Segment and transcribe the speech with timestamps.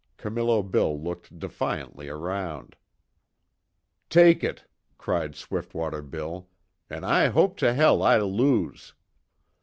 [0.17, 2.75] Camillo Bill looked defiantly around.
[4.09, 4.65] "Take it!"
[4.97, 6.49] cried Swiftwater Bill,
[6.89, 8.95] "An' I hope to hell I lose!"